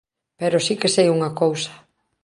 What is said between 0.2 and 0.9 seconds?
Pero si